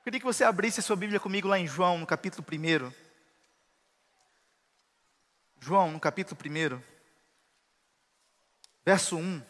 [0.00, 2.90] Eu queria que você abrisse a sua Bíblia comigo lá em João, no capítulo 1.
[5.60, 6.82] João, no capítulo 1,
[8.82, 9.42] verso 1,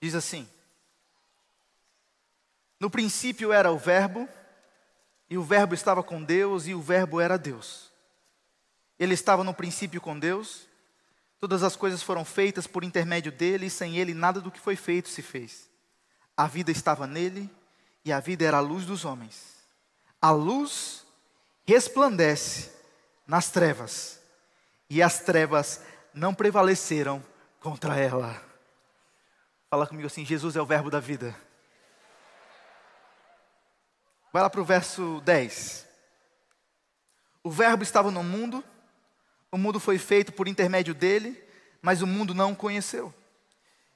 [0.00, 0.48] diz assim:
[2.78, 4.28] No princípio era o Verbo,
[5.28, 7.90] e o Verbo estava com Deus, e o Verbo era Deus.
[9.00, 10.68] Ele estava no princípio com Deus,
[11.40, 14.76] todas as coisas foram feitas por intermédio dele, e sem ele nada do que foi
[14.76, 15.68] feito se fez.
[16.36, 17.50] A vida estava nele,
[18.04, 19.56] e a vida era a luz dos homens.
[20.20, 21.04] A luz
[21.66, 22.70] resplandece
[23.26, 24.20] nas trevas,
[24.90, 25.80] e as trevas
[26.12, 27.24] não prevaleceram
[27.60, 28.42] contra ela.
[29.70, 31.34] Fala comigo assim: Jesus é o Verbo da vida.
[34.32, 35.86] Vai lá para o verso 10.
[37.44, 38.64] O Verbo estava no mundo,
[39.50, 41.42] o mundo foi feito por intermédio dele,
[41.80, 43.12] mas o mundo não o conheceu.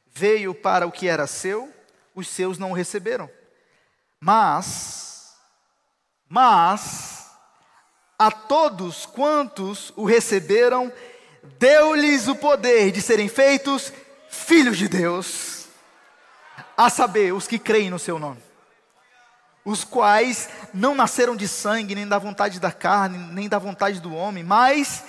[0.07, 1.73] Veio para o que era seu,
[2.15, 3.31] os seus não o receberam.
[4.21, 5.35] Mas,
[6.29, 7.31] mas,
[8.19, 10.93] a todos quantos o receberam,
[11.59, 13.93] deu-lhes o poder de serem feitos
[14.29, 15.67] filhos de Deus,
[16.77, 18.47] a saber, os que creem no seu nome
[19.67, 24.15] os quais não nasceram de sangue, nem da vontade da carne, nem da vontade do
[24.15, 25.05] homem, mas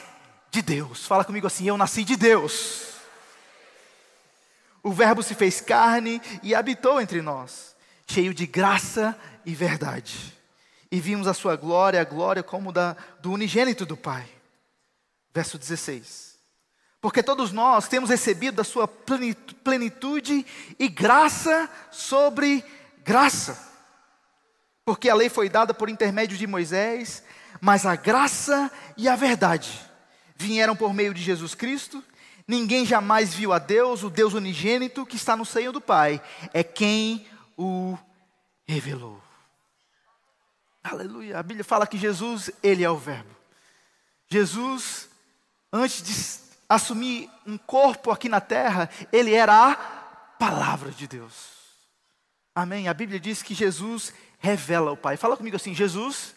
[0.50, 1.06] de Deus.
[1.06, 2.88] Fala comigo assim: eu nasci de Deus.
[4.82, 7.76] O Verbo se fez carne e habitou entre nós,
[8.08, 10.34] cheio de graça e verdade.
[10.92, 14.28] E vimos a sua glória, a glória como da do unigênito do Pai.
[15.34, 16.38] Verso 16.
[17.02, 20.46] Porque todos nós temos recebido da sua plenitude
[20.80, 22.64] e graça sobre
[23.04, 23.68] graça
[24.88, 27.22] porque a lei foi dada por intermédio de Moisés,
[27.60, 29.70] mas a graça e a verdade
[30.34, 32.02] vieram por meio de Jesus Cristo.
[32.48, 36.22] Ninguém jamais viu a Deus, o Deus unigênito que está no seio do Pai,
[36.54, 37.98] é quem o
[38.68, 39.22] revelou.
[40.84, 41.40] Aleluia.
[41.40, 43.36] A Bíblia fala que Jesus, ele é o Verbo.
[44.30, 45.10] Jesus,
[45.72, 51.58] antes de assumir um corpo aqui na terra, ele era a palavra de Deus.
[52.54, 52.88] Amém.
[52.88, 55.18] A Bíblia diz que Jesus revela o Pai.
[55.18, 56.36] Fala comigo assim: Jesus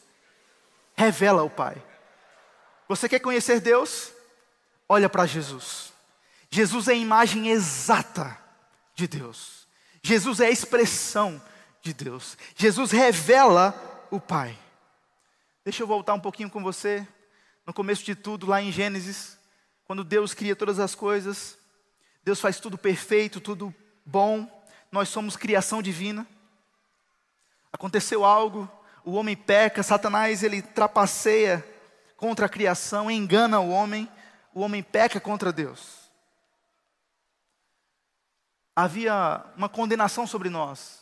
[0.94, 1.82] revela o Pai.
[2.88, 4.12] Você quer conhecer Deus?
[4.88, 5.92] Olha para Jesus.
[6.50, 8.36] Jesus é a imagem exata
[8.94, 9.59] de Deus.
[10.02, 11.40] Jesus é a expressão
[11.82, 12.36] de Deus.
[12.56, 13.74] Jesus revela
[14.10, 14.58] o Pai.
[15.64, 17.06] Deixa eu voltar um pouquinho com você.
[17.66, 19.38] No começo de tudo, lá em Gênesis,
[19.84, 21.58] quando Deus cria todas as coisas,
[22.24, 23.74] Deus faz tudo perfeito, tudo
[24.04, 24.48] bom.
[24.90, 26.26] Nós somos criação divina.
[27.72, 28.68] Aconteceu algo,
[29.04, 31.64] o homem peca, Satanás ele trapaceia
[32.16, 34.10] contra a criação, engana o homem,
[34.52, 35.99] o homem peca contra Deus.
[38.80, 41.00] Havia uma condenação sobre nós.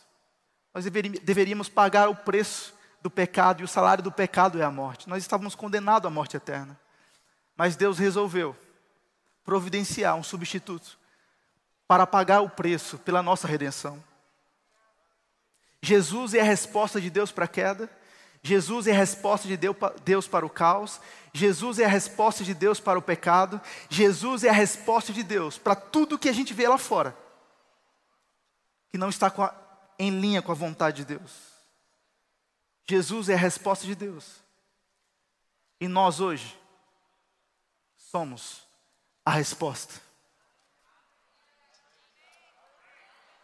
[0.73, 5.07] Nós deveríamos pagar o preço do pecado, e o salário do pecado é a morte.
[5.07, 6.77] Nós estávamos condenados à morte eterna.
[7.55, 8.53] Mas Deus resolveu
[9.45, 10.99] providenciar um substituto
[11.87, 14.03] para pagar o preço pela nossa redenção.
[15.81, 17.89] Jesus é a resposta de Deus para a queda.
[18.43, 20.99] Jesus é a resposta de Deus para o caos.
[21.33, 23.61] Jesus é a resposta de Deus para o pecado.
[23.89, 27.15] Jesus é a resposta de Deus para tudo que a gente vê lá fora,
[28.91, 29.53] que não está a,
[29.97, 31.31] em linha com a vontade de Deus.
[32.87, 34.43] Jesus é a resposta de Deus.
[35.79, 36.59] E nós hoje
[37.95, 38.63] somos
[39.23, 40.01] a resposta.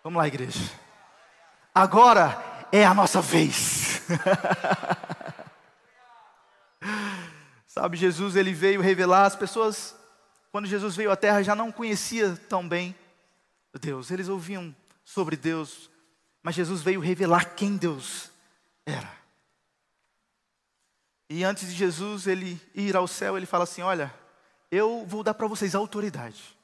[0.04, 0.60] Vamos lá, igreja.
[1.74, 4.02] Agora é a nossa vez.
[7.68, 9.96] Sabe, Jesus ele veio revelar as pessoas
[10.52, 12.96] quando Jesus veio à terra já não conhecia tão bem
[13.80, 14.10] Deus.
[14.10, 15.90] Eles ouviam sobre Deus,
[16.44, 18.32] mas Jesus veio revelar quem Deus
[18.86, 19.16] era.
[21.30, 24.14] E antes de Jesus ele ir ao céu, ele fala assim: "Olha,
[24.72, 26.56] eu vou dar para vocês autoridade.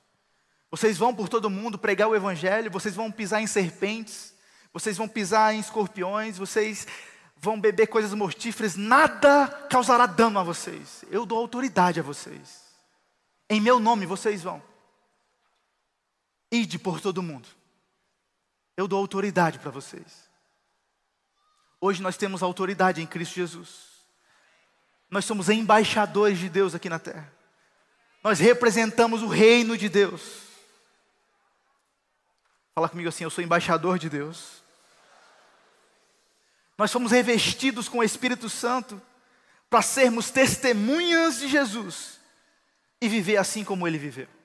[0.69, 4.33] Vocês vão por todo mundo pregar o evangelho, vocês vão pisar em serpentes,
[4.73, 6.87] vocês vão pisar em escorpiões, vocês
[7.35, 11.03] vão beber coisas mortíferas, nada causará dano a vocês.
[11.09, 12.61] Eu dou autoridade a vocês.
[13.49, 14.61] Em meu nome vocês vão.
[16.51, 17.47] Ide por todo mundo.
[18.81, 20.27] Eu dou autoridade para vocês.
[21.79, 23.67] Hoje nós temos autoridade em Cristo Jesus.
[25.07, 27.31] Nós somos embaixadores de Deus aqui na terra.
[28.23, 30.21] Nós representamos o reino de Deus.
[32.73, 34.63] Fala comigo assim: eu sou embaixador de Deus.
[36.75, 38.99] Nós somos revestidos com o Espírito Santo
[39.69, 42.19] para sermos testemunhas de Jesus
[42.99, 44.40] e viver assim como ele viveu.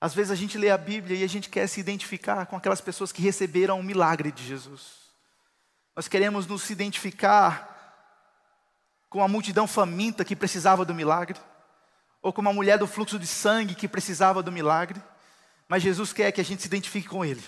[0.00, 2.80] Às vezes a gente lê a Bíblia e a gente quer se identificar com aquelas
[2.80, 5.06] pessoas que receberam o milagre de Jesus.
[5.94, 7.76] Nós queremos nos identificar
[9.08, 11.40] com a multidão faminta que precisava do milagre,
[12.20, 15.02] ou com uma mulher do fluxo de sangue que precisava do milagre,
[15.68, 17.42] mas Jesus quer que a gente se identifique com Ele.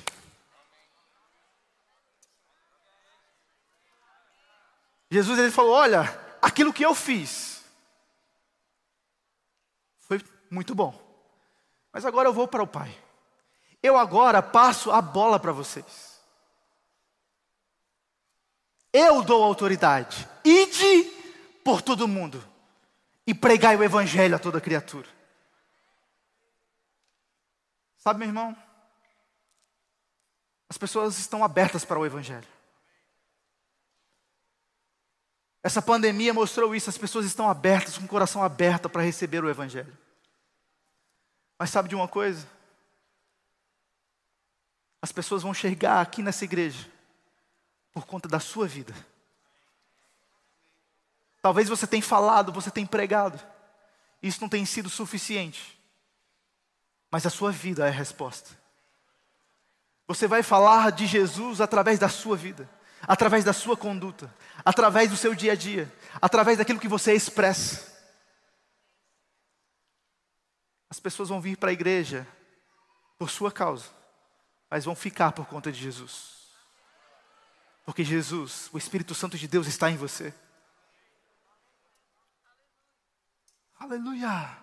[5.10, 6.02] Jesus ele falou: Olha,
[6.40, 7.62] aquilo que eu fiz
[10.00, 11.07] foi muito bom,
[11.92, 12.94] mas agora eu vou para o Pai.
[13.82, 16.20] Eu agora passo a bola para vocês.
[18.92, 20.28] Eu dou autoridade.
[20.44, 21.04] Ide
[21.62, 22.42] por todo mundo
[23.26, 25.08] e pregai o Evangelho a toda criatura.
[27.98, 28.56] Sabe, meu irmão?
[30.68, 32.46] As pessoas estão abertas para o Evangelho.
[35.62, 39.50] Essa pandemia mostrou isso, as pessoas estão abertas, com o coração aberto para receber o
[39.50, 39.96] Evangelho.
[41.58, 42.46] Mas sabe de uma coisa?
[45.02, 46.86] As pessoas vão chegar aqui nessa igreja
[47.92, 48.94] por conta da sua vida.
[51.42, 53.40] Talvez você tenha falado, você tenha pregado,
[54.22, 55.78] isso não tem sido suficiente,
[57.10, 58.50] mas a sua vida é a resposta.
[60.06, 62.68] Você vai falar de Jesus através da sua vida,
[63.02, 64.32] através da sua conduta,
[64.64, 67.97] através do seu dia a dia, através daquilo que você expressa.
[70.90, 72.26] As pessoas vão vir para a igreja
[73.18, 73.86] por sua causa,
[74.70, 76.38] mas vão ficar por conta de Jesus.
[77.84, 80.32] Porque Jesus, o Espírito Santo de Deus está em você.
[83.78, 84.58] Aleluia.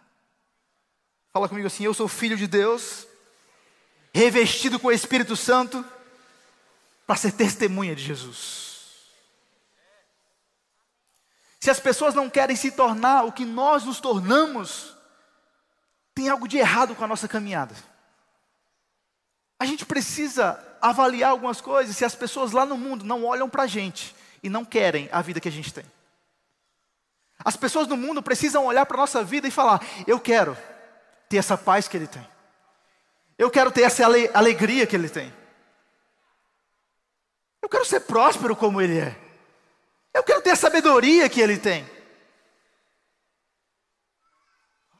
[1.31, 3.07] Fala comigo assim: Eu sou filho de Deus,
[4.13, 5.83] revestido com o Espírito Santo,
[7.05, 8.65] para ser testemunha de Jesus.
[11.59, 14.94] Se as pessoas não querem se tornar o que nós nos tornamos,
[16.15, 17.75] tem algo de errado com a nossa caminhada.
[19.59, 23.63] A gente precisa avaliar algumas coisas se as pessoas lá no mundo não olham para
[23.63, 25.85] a gente e não querem a vida que a gente tem.
[27.43, 30.57] As pessoas no mundo precisam olhar para a nossa vida e falar: eu quero
[31.27, 32.25] ter essa paz que ele tem,
[33.37, 35.33] eu quero ter essa alegria que ele tem,
[37.61, 39.17] eu quero ser próspero como ele é,
[40.13, 41.85] eu quero ter a sabedoria que ele tem.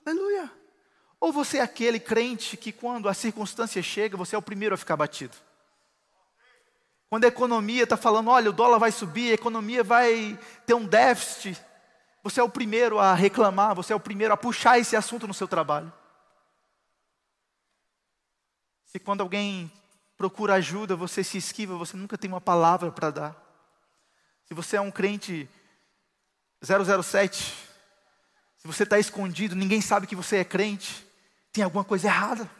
[0.05, 0.54] Aleluia.
[1.25, 4.77] Ou você é aquele crente que, quando a circunstância chega, você é o primeiro a
[4.77, 5.35] ficar batido.
[7.09, 10.37] Quando a economia está falando, olha, o dólar vai subir, a economia vai
[10.67, 11.59] ter um déficit,
[12.21, 15.33] você é o primeiro a reclamar, você é o primeiro a puxar esse assunto no
[15.33, 15.91] seu trabalho.
[18.85, 19.71] Se quando alguém
[20.15, 23.35] procura ajuda, você se esquiva, você nunca tem uma palavra para dar.
[24.43, 25.49] Se você é um crente
[26.61, 27.51] 007,
[28.57, 31.03] se você está escondido, ninguém sabe que você é crente,
[31.55, 32.51] tem alguma coisa errada.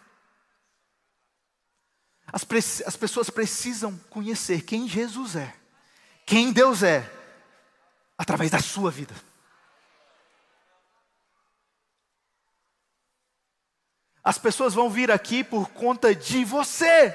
[2.27, 2.45] As,
[2.87, 5.53] as pessoas precisam conhecer quem Jesus é,
[6.25, 7.01] quem Deus é,
[8.17, 9.13] através da sua vida.
[14.23, 17.13] As pessoas vão vir aqui por conta de você.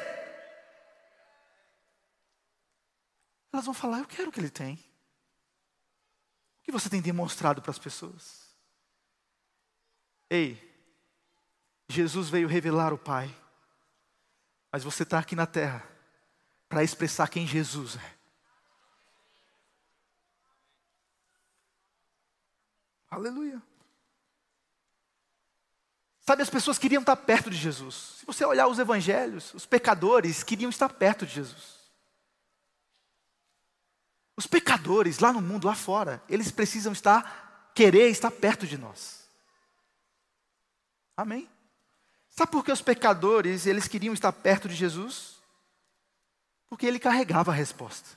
[3.50, 4.74] Elas vão falar: Eu quero o que ele tem.
[4.74, 8.54] O que você tem demonstrado para as pessoas?
[10.28, 10.69] Ei,
[11.90, 13.34] Jesus veio revelar o Pai.
[14.72, 15.84] Mas você está aqui na terra
[16.68, 18.20] para expressar quem Jesus é.
[23.10, 23.60] Aleluia.
[26.20, 28.18] Sabe, as pessoas queriam estar perto de Jesus.
[28.18, 31.80] Se você olhar os evangelhos, os pecadores queriam estar perto de Jesus.
[34.36, 39.28] Os pecadores lá no mundo, lá fora, eles precisam estar, querer estar perto de nós.
[41.16, 41.50] Amém?
[42.40, 45.34] Sabe por que os pecadores, eles queriam estar perto de Jesus?
[46.70, 48.08] Porque ele carregava a resposta.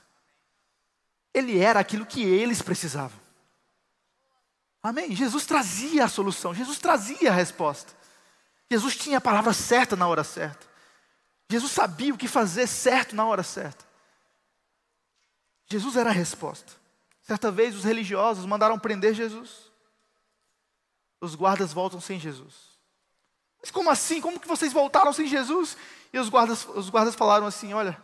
[1.34, 3.20] Ele era aquilo que eles precisavam.
[4.82, 5.14] Amém?
[5.14, 7.92] Jesus trazia a solução, Jesus trazia a resposta.
[8.70, 10.66] Jesus tinha a palavra certa na hora certa.
[11.50, 13.84] Jesus sabia o que fazer certo na hora certa.
[15.66, 16.72] Jesus era a resposta.
[17.20, 19.70] Certa vez os religiosos mandaram prender Jesus.
[21.20, 22.73] Os guardas voltam sem Jesus.
[23.64, 24.20] Mas como assim?
[24.20, 25.74] Como que vocês voltaram sem Jesus?
[26.12, 27.98] E os guardas, os guardas falaram assim: Olha,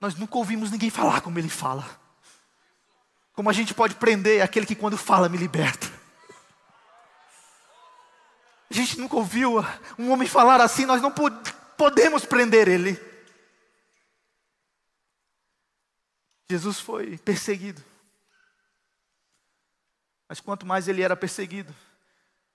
[0.00, 1.88] nós nunca ouvimos ninguém falar como ele fala.
[3.32, 5.86] Como a gente pode prender aquele que quando fala me liberta.
[8.68, 9.64] A gente nunca ouviu
[9.96, 11.14] um homem falar assim, nós não
[11.76, 13.00] podemos prender ele.
[16.50, 17.84] Jesus foi perseguido.
[20.28, 21.72] Mas quanto mais ele era perseguido,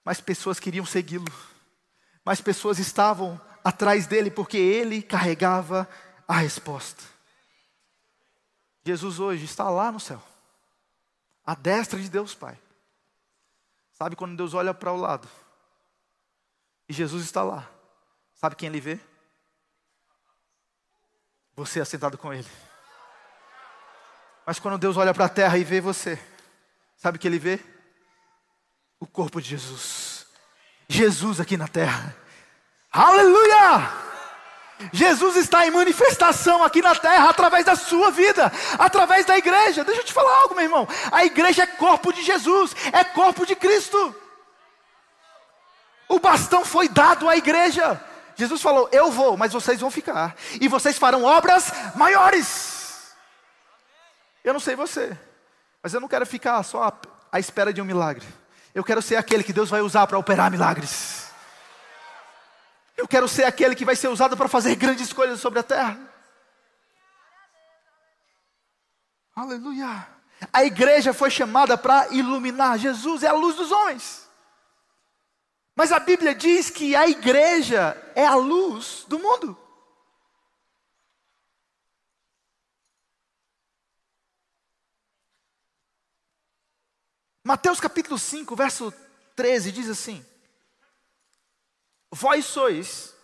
[0.03, 1.50] mais pessoas queriam segui-lo
[2.23, 5.87] mas pessoas estavam atrás dele porque ele carregava
[6.27, 7.03] a resposta.
[8.83, 10.21] Jesus hoje está lá no céu,
[11.45, 12.59] à destra de Deus Pai.
[13.91, 15.27] Sabe quando Deus olha para o lado
[16.89, 17.69] e Jesus está lá,
[18.33, 18.99] sabe quem ele vê?
[21.55, 22.49] Você assentado com ele.
[24.45, 26.19] Mas quando Deus olha para a terra e vê você,
[26.97, 27.59] sabe o que ele vê?
[28.99, 30.10] O corpo de Jesus.
[30.91, 32.13] Jesus aqui na terra.
[32.91, 33.89] Aleluia!
[34.91, 39.85] Jesus está em manifestação aqui na terra através da sua vida, através da igreja.
[39.85, 40.87] Deixa eu te falar algo, meu irmão.
[41.11, 44.13] A igreja é corpo de Jesus, é corpo de Cristo.
[46.09, 48.03] O bastão foi dado à igreja.
[48.35, 53.13] Jesus falou: Eu vou, mas vocês vão ficar, e vocês farão obras maiores.
[54.43, 55.17] Eu não sei você,
[55.81, 56.91] mas eu não quero ficar só
[57.31, 58.40] à espera de um milagre.
[58.73, 61.29] Eu quero ser aquele que Deus vai usar para operar milagres.
[62.95, 65.99] Eu quero ser aquele que vai ser usado para fazer grandes coisas sobre a terra.
[69.35, 70.07] Aleluia.
[70.51, 72.77] A igreja foi chamada para iluminar.
[72.77, 74.29] Jesus é a luz dos homens.
[75.75, 79.57] Mas a Bíblia diz que a igreja é a luz do mundo.
[87.43, 88.93] Mateus capítulo 5, verso
[89.35, 90.25] 13 diz assim:
[92.11, 93.15] Vós sois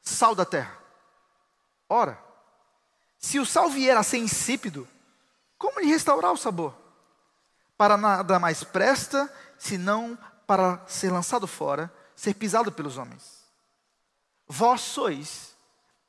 [0.00, 0.78] sal da terra.
[1.88, 2.22] Ora,
[3.18, 4.86] se o sal vier a ser insípido,
[5.58, 6.74] como lhe restaurar o sabor?
[7.76, 13.44] Para nada mais presta, senão para ser lançado fora, ser pisado pelos homens.
[14.46, 15.54] Vós sois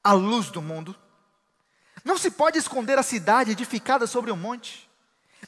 [0.04, 0.96] a luz do mundo.
[2.04, 4.89] Não se pode esconder a cidade edificada sobre um monte,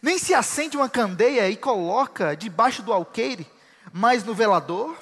[0.01, 3.49] nem se acende uma candeia e coloca debaixo do alqueire,
[3.91, 4.97] mas no velador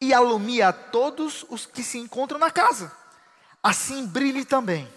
[0.00, 2.92] e alumia todos os que se encontram na casa.
[3.62, 4.88] Assim brilhe também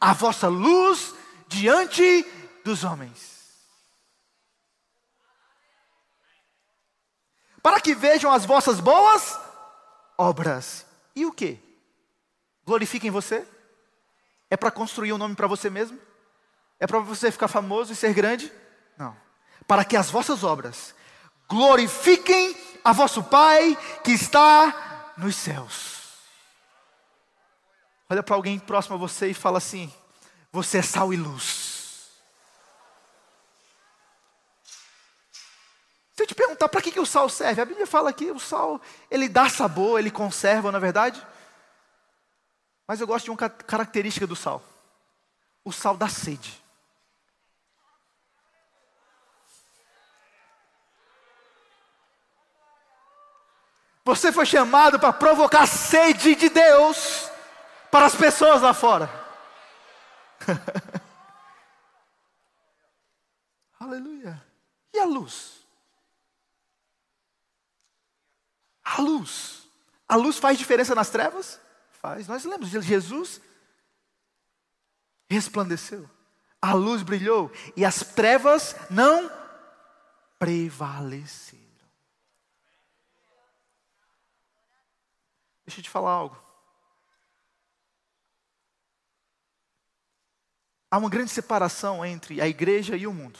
[0.00, 1.14] a vossa luz
[1.48, 2.24] diante
[2.64, 3.36] dos homens.
[7.62, 9.38] Para que vejam as vossas boas
[10.16, 10.86] obras.
[11.14, 11.58] E o que?
[12.64, 13.46] Glorifiquem você?
[14.48, 15.98] É para construir um nome para você mesmo?
[16.78, 18.52] É para você ficar famoso e ser grande?
[18.96, 19.16] Não.
[19.66, 20.94] Para que as vossas obras
[21.48, 25.96] glorifiquem a vosso Pai que está nos céus.
[28.08, 29.92] Olha para alguém próximo a você e fala assim:
[30.52, 31.66] Você é sal e luz.
[36.14, 38.38] Se eu te perguntar para que, que o sal serve, a Bíblia fala que o
[38.38, 38.80] sal
[39.10, 41.26] ele dá sabor, ele conserva, na é verdade.
[42.86, 44.62] Mas eu gosto de uma característica do sal:
[45.64, 46.65] o sal dá sede.
[54.06, 57.28] Você foi chamado para provocar sede de Deus
[57.90, 59.10] para as pessoas lá fora.
[63.80, 64.40] Aleluia.
[64.94, 65.66] E a luz?
[68.84, 69.68] A luz.
[70.08, 71.58] A luz faz diferença nas trevas?
[72.00, 72.28] Faz.
[72.28, 73.40] Nós lembramos de Jesus
[75.28, 76.08] resplandeceu.
[76.62, 79.28] A luz brilhou e as trevas não
[80.38, 81.65] prevaleceram.
[85.66, 86.40] Deixa eu te falar algo.
[90.90, 93.38] Há uma grande separação entre a igreja e o mundo.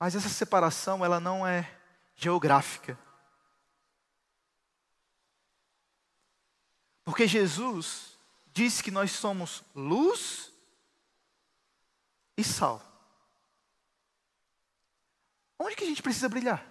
[0.00, 1.78] Mas essa separação, ela não é
[2.16, 2.98] geográfica.
[7.04, 8.18] Porque Jesus
[8.52, 10.52] disse que nós somos luz
[12.36, 12.82] e sal.
[15.58, 16.66] Onde que a gente precisa brilhar?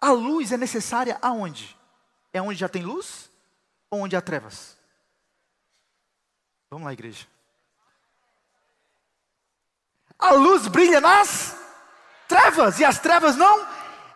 [0.00, 1.77] A luz é necessária aonde?
[2.32, 3.30] É onde já tem luz
[3.90, 4.76] ou onde há trevas?
[6.70, 7.26] Vamos lá, igreja.
[10.18, 11.56] A luz brilha nas
[12.26, 13.66] trevas e as trevas não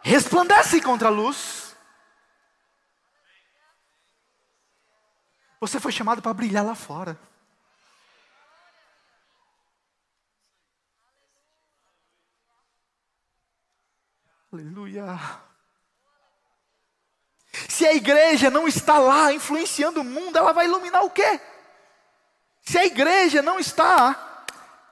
[0.02, 1.75] resplandecem contra a luz.
[5.61, 7.16] Você foi chamado para brilhar lá fora.
[14.52, 15.07] Aleluia.
[17.82, 21.40] Se a igreja não está lá influenciando o mundo, ela vai iluminar o quê?
[22.60, 24.44] Se a igreja não está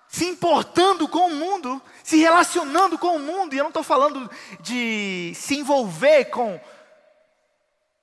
[0.08, 4.28] se importando com o mundo, se relacionando com o mundo, e eu não estou falando
[4.58, 6.60] de se envolver com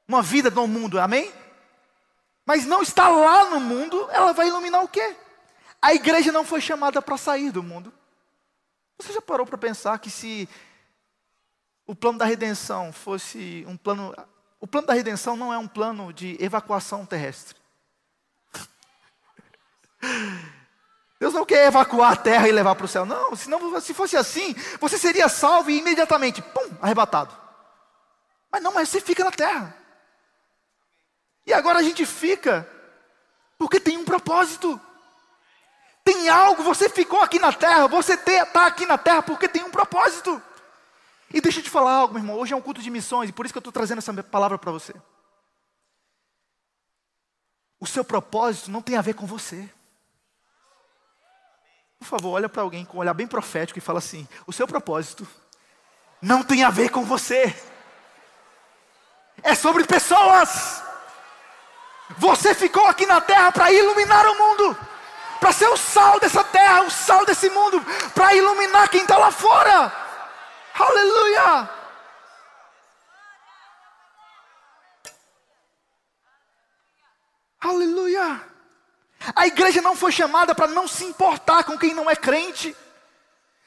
[0.07, 1.33] uma vida no mundo, amém?
[2.45, 5.17] Mas não está lá no mundo, ela vai iluminar o quê?
[5.81, 7.93] A igreja não foi chamada para sair do mundo.
[8.97, 10.47] Você já parou para pensar que se
[11.85, 14.15] o plano da redenção fosse um plano
[14.59, 17.55] o plano da redenção não é um plano de evacuação terrestre.
[21.19, 23.05] Deus não quer evacuar a terra e levar para o céu.
[23.05, 27.35] Não, senão, se fosse assim, você seria salvo e imediatamente, pum, arrebatado.
[28.51, 29.75] Mas não, mas você fica na terra.
[31.45, 32.69] E agora a gente fica,
[33.57, 34.79] porque tem um propósito.
[36.03, 39.71] Tem algo, você ficou aqui na terra, você está aqui na terra porque tem um
[39.71, 40.41] propósito.
[41.33, 42.37] E deixa eu te falar algo, meu irmão.
[42.37, 44.57] Hoje é um culto de missões, e por isso que eu estou trazendo essa palavra
[44.57, 44.93] para você.
[47.79, 49.69] O seu propósito não tem a ver com você.
[51.99, 54.67] Por favor, olha para alguém com um olhar bem profético e fala assim: o seu
[54.67, 55.27] propósito
[56.21, 57.55] não tem a ver com você.
[59.43, 60.83] É sobre pessoas.
[62.17, 64.77] Você ficou aqui na terra para iluminar o mundo,
[65.39, 69.29] para ser o sal dessa terra, o sal desse mundo, para iluminar quem está lá
[69.29, 70.06] fora.
[70.79, 71.69] Aleluia!
[77.59, 78.47] Aleluia!
[79.35, 82.75] A igreja não foi chamada para não se importar com quem não é crente.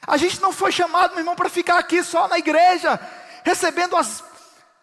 [0.07, 2.99] A gente não foi chamado, meu irmão, para ficar aqui só na igreja,
[3.43, 4.23] recebendo as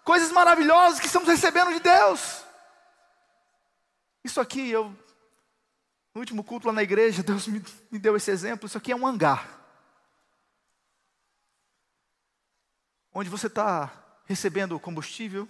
[0.04, 2.44] coisas maravilhosas que estamos recebendo de Deus.
[4.22, 4.94] Isso aqui, eu,
[6.14, 8.66] no último culto lá na igreja, Deus me, me deu esse exemplo.
[8.66, 9.57] Isso aqui é um hangar.
[13.18, 13.90] Onde você está
[14.26, 15.48] recebendo combustível,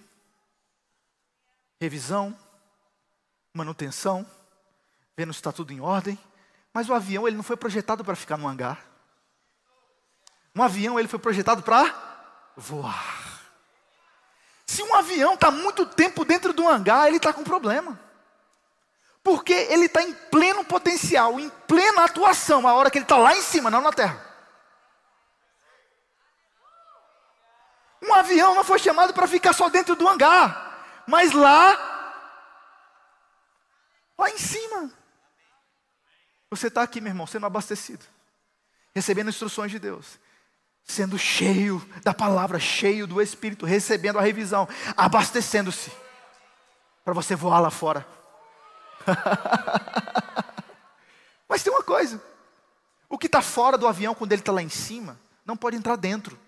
[1.79, 2.35] revisão,
[3.53, 4.25] manutenção,
[5.15, 6.17] vendo se está tudo em ordem.
[6.73, 8.83] Mas o avião ele não foi projetado para ficar no hangar.
[10.55, 11.93] Um avião ele foi projetado para
[12.57, 13.51] voar.
[14.65, 17.99] Se um avião está muito tempo dentro do hangar, ele está com problema.
[19.23, 23.37] Porque ele está em pleno potencial, em plena atuação, a hora que ele está lá
[23.37, 24.28] em cima, não na terra.
[28.09, 31.77] Um avião não foi chamado para ficar só dentro do hangar, mas lá,
[34.17, 34.91] lá em cima.
[36.49, 38.03] Você está aqui, meu irmão, sendo abastecido,
[38.95, 40.19] recebendo instruções de Deus,
[40.83, 45.91] sendo cheio da palavra, cheio do Espírito, recebendo a revisão, abastecendo-se,
[47.05, 48.07] para você voar lá fora.
[51.47, 52.19] Mas tem uma coisa:
[53.07, 55.95] o que está fora do avião, quando ele está lá em cima, não pode entrar
[55.95, 56.39] dentro,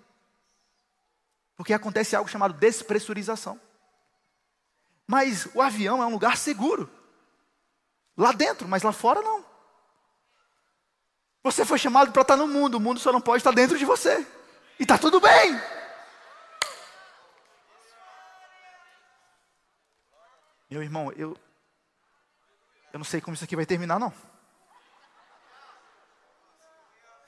[1.61, 3.61] porque acontece algo chamado despressurização.
[5.05, 6.89] Mas o avião é um lugar seguro,
[8.17, 9.45] lá dentro, mas lá fora não.
[11.43, 13.85] Você foi chamado para estar no mundo, o mundo só não pode estar dentro de
[13.85, 14.25] você.
[14.79, 15.61] E está tudo bem.
[20.67, 21.37] Meu irmão, eu,
[22.91, 24.11] eu não sei como isso aqui vai terminar, não.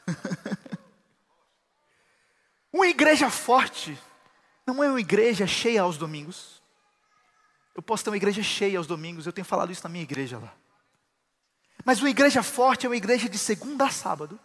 [2.73, 3.95] uma igreja forte
[4.65, 6.61] não é uma igreja cheia aos domingos.
[7.75, 10.37] Eu posso ter uma igreja cheia aos domingos, eu tenho falado isso na minha igreja
[10.37, 10.53] lá.
[11.83, 14.39] Mas uma igreja forte é uma igreja de segunda a sábado,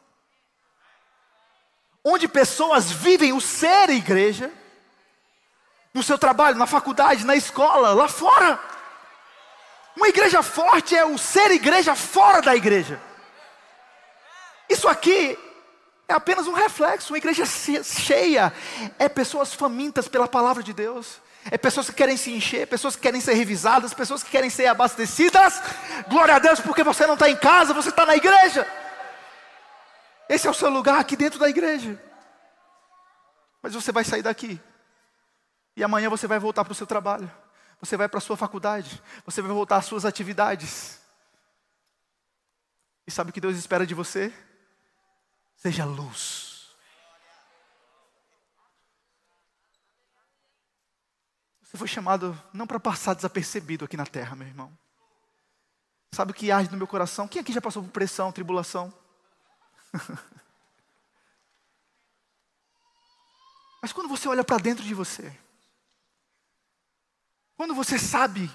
[2.05, 4.51] onde pessoas vivem o ser igreja,
[5.93, 8.59] no seu trabalho, na faculdade, na escola, lá fora.
[9.97, 13.01] Uma igreja forte é o ser igreja fora da igreja.
[14.69, 15.37] Isso aqui
[16.09, 17.13] é apenas um reflexo.
[17.13, 18.53] Uma igreja cheia
[18.99, 23.03] é pessoas famintas pela palavra de Deus, é pessoas que querem se encher, pessoas que
[23.03, 25.63] querem ser revisadas, pessoas que querem ser abastecidas.
[26.09, 28.67] Glória a Deus, porque você não está em casa, você está na igreja.
[30.29, 32.03] Esse é o seu lugar aqui dentro da igreja.
[33.63, 34.61] Mas você vai sair daqui.
[35.77, 37.31] E amanhã você vai voltar para o seu trabalho.
[37.81, 39.03] Você vai para a sua faculdade.
[39.25, 41.01] Você vai voltar às suas atividades.
[43.07, 44.33] E sabe o que Deus espera de você?
[45.59, 46.69] Seja luz.
[51.61, 54.73] Você foi chamado não para passar desapercebido aqui na terra, meu irmão.
[56.15, 57.29] Sabe o que arde no meu coração?
[57.29, 58.91] Quem aqui já passou por pressão, tribulação?
[63.83, 65.37] Mas quando você olha para dentro de você,
[67.57, 68.51] quando você sabe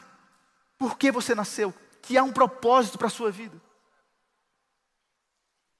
[0.77, 3.61] por que você nasceu, que há um propósito para a sua vida,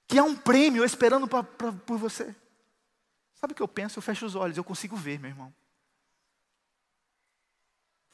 [0.06, 2.34] que há um prêmio esperando pra, pra, por você,
[3.34, 3.98] sabe o que eu penso?
[3.98, 5.54] Eu fecho os olhos, eu consigo ver, meu irmão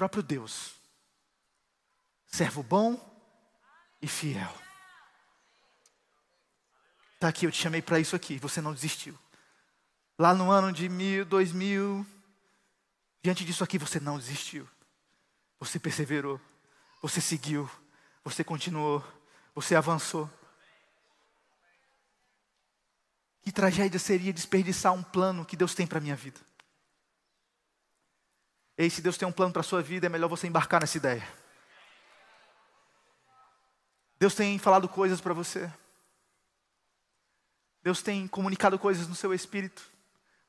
[0.00, 0.72] próprio Deus,
[2.26, 2.98] servo bom
[4.00, 4.50] e fiel.
[7.16, 9.18] Está aqui, eu te chamei para isso aqui, você não desistiu.
[10.18, 12.06] Lá no ano de mil, dois mil,
[13.22, 14.66] diante disso aqui você não desistiu.
[15.58, 16.40] Você perseverou,
[17.02, 17.70] você seguiu,
[18.24, 19.04] você continuou,
[19.54, 20.30] você avançou.
[23.50, 26.38] Que tragédia seria desperdiçar um plano que Deus tem para a minha vida.
[28.78, 30.96] Ei, se Deus tem um plano para a sua vida, é melhor você embarcar nessa
[30.96, 31.28] ideia.
[34.20, 35.68] Deus tem falado coisas para você.
[37.82, 39.82] Deus tem comunicado coisas no seu espírito.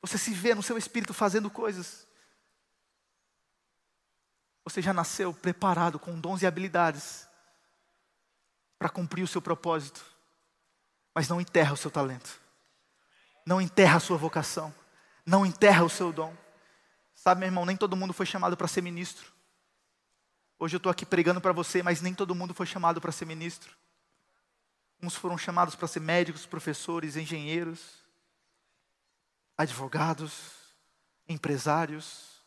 [0.00, 2.06] Você se vê no seu espírito fazendo coisas.
[4.62, 7.26] Você já nasceu preparado com dons e habilidades
[8.78, 10.04] para cumprir o seu propósito.
[11.12, 12.41] Mas não enterra o seu talento.
[13.44, 14.74] Não enterra a sua vocação.
[15.24, 16.36] Não enterra o seu dom.
[17.14, 19.32] Sabe, meu irmão, nem todo mundo foi chamado para ser ministro.
[20.58, 23.24] Hoje eu estou aqui pregando para você, mas nem todo mundo foi chamado para ser
[23.24, 23.76] ministro.
[25.00, 27.80] Uns foram chamados para ser médicos, professores, engenheiros,
[29.58, 30.52] advogados,
[31.28, 32.42] empresários.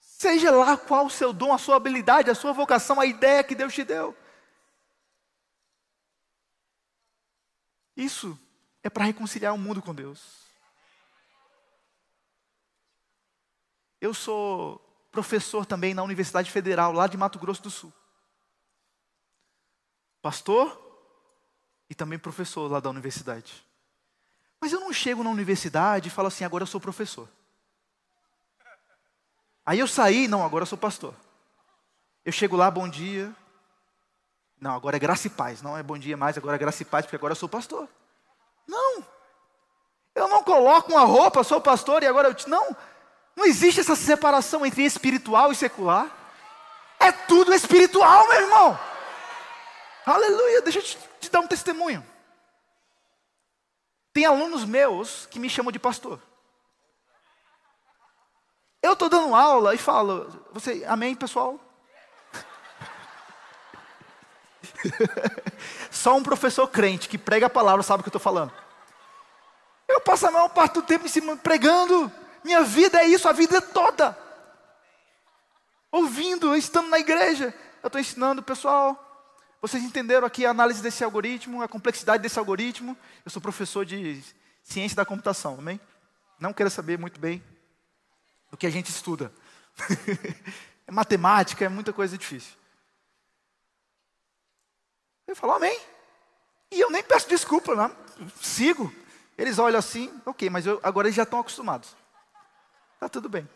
[0.00, 3.54] Seja lá qual o seu dom, a sua habilidade, a sua vocação, a ideia que
[3.54, 4.16] Deus te deu.
[7.96, 8.38] Isso
[8.82, 10.42] é para reconciliar o mundo com Deus.
[14.00, 14.80] Eu sou
[15.12, 17.92] professor também na Universidade Federal, lá de Mato Grosso do Sul.
[20.20, 20.80] Pastor
[21.88, 23.64] e também professor lá da universidade.
[24.60, 27.28] Mas eu não chego na universidade e falo assim, agora eu sou professor.
[29.64, 31.14] Aí eu saí, não, agora eu sou pastor.
[32.24, 33.34] Eu chego lá, bom dia.
[34.60, 35.62] Não, agora é graça e paz.
[35.62, 37.88] Não é bom dia mais, agora é graça e paz, porque agora eu sou pastor.
[38.66, 39.04] Não.
[40.14, 42.36] Eu não coloco uma roupa, sou pastor e agora eu.
[42.48, 42.76] Não.
[43.34, 46.10] Não existe essa separação entre espiritual e secular.
[47.00, 48.78] É tudo espiritual, meu irmão.
[50.04, 50.62] Aleluia.
[50.62, 52.06] Deixa eu te, te dar um testemunho.
[54.12, 56.20] Tem alunos meus que me chamam de pastor.
[58.82, 61.58] Eu estou dando aula e falo, você, amém, pessoal?
[65.90, 68.52] Só um professor crente que prega a palavra sabe o que eu estou falando.
[69.88, 72.10] Eu passo a maior parte do tempo em cima pregando.
[72.44, 74.18] Minha vida é isso, a vida é toda.
[75.90, 77.54] Ouvindo, estando na igreja.
[77.82, 79.08] Eu estou ensinando o pessoal.
[79.60, 82.96] Vocês entenderam aqui a análise desse algoritmo, a complexidade desse algoritmo?
[83.24, 84.22] Eu sou professor de
[84.62, 85.80] ciência da computação, amém?
[86.40, 87.42] Não quero saber muito bem
[88.50, 89.32] do que a gente estuda.
[90.86, 92.54] é matemática, é muita coisa difícil.
[95.32, 95.80] Eu falo, amém.
[96.70, 97.96] E eu nem peço desculpa, não.
[98.36, 98.94] sigo.
[99.38, 101.96] Eles olham assim, ok, mas eu, agora eles já estão acostumados.
[103.00, 103.48] Tá tudo bem.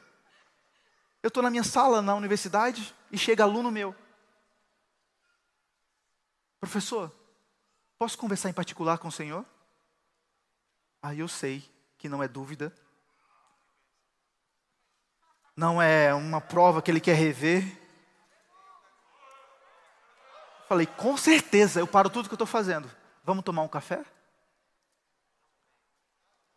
[1.23, 3.95] Eu estou na minha sala na universidade e chega aluno meu.
[6.59, 7.15] Professor,
[7.99, 9.45] posso conversar em particular com o senhor?
[11.03, 11.63] Aí eu sei
[11.99, 12.75] que não é dúvida.
[15.55, 17.86] Não é uma prova que ele quer rever.
[20.69, 22.91] Falei, com certeza, eu paro tudo que eu estou fazendo.
[23.25, 24.05] Vamos tomar um café?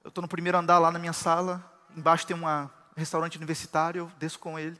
[0.03, 1.63] Eu estou no primeiro andar lá na minha sala.
[1.95, 3.99] Embaixo tem um restaurante universitário.
[3.99, 4.79] Eu desço com ele.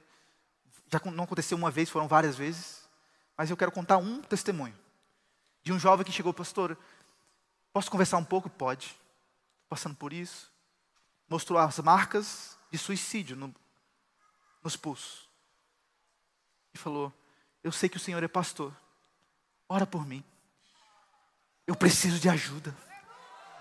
[0.92, 2.90] Já não aconteceu uma vez, foram várias vezes.
[3.38, 4.76] Mas eu quero contar um testemunho.
[5.62, 6.76] De um jovem que chegou, pastor.
[7.72, 8.50] Posso conversar um pouco?
[8.50, 9.00] Pode.
[9.70, 10.52] Passando por isso.
[11.30, 13.54] Mostrou as marcas de suicídio no,
[14.64, 15.30] nos pulsos.
[16.74, 17.14] E falou:
[17.64, 18.74] Eu sei que o Senhor é pastor
[19.70, 20.24] ora por mim.
[21.68, 22.76] Eu preciso de ajuda.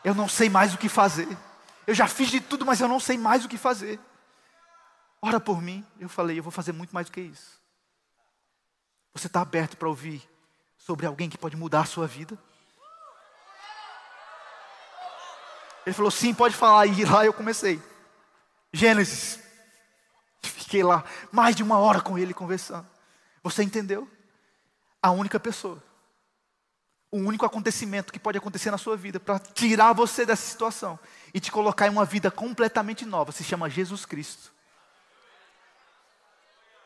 [0.03, 1.29] Eu não sei mais o que fazer.
[1.87, 4.01] Eu já fiz de tudo, mas eu não sei mais o que fazer.
[5.21, 5.87] Ora por mim.
[6.01, 7.61] Eu falei, eu vou fazer muito mais do que isso.
[9.13, 10.27] Você está aberto para ouvir
[10.79, 12.39] sobre alguém que pode mudar a sua vida?
[15.85, 16.87] Ele falou, sim, pode falar.
[16.87, 17.83] E lá eu comecei.
[18.73, 19.41] Gênesis.
[20.43, 22.87] Fiquei lá mais de uma hora com ele conversando.
[23.43, 24.09] Você entendeu?
[25.03, 25.83] A única pessoa
[27.11, 30.99] o único acontecimento que pode acontecer na sua vida para tirar você dessa situação
[31.33, 34.53] e te colocar em uma vida completamente nova se chama Jesus Cristo.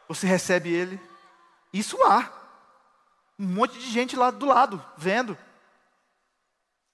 [0.09, 1.01] Você recebe Ele,
[1.73, 2.31] isso lá,
[3.39, 5.37] um monte de gente lá do lado, vendo,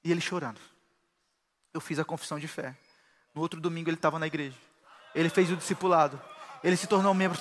[0.05, 0.61] e ele chorando.
[1.75, 2.75] Eu fiz a confissão de fé.
[3.35, 4.57] No outro domingo ele estava na igreja.
[5.14, 6.21] Ele fez o discipulado.
[6.62, 7.38] Ele se tornou membro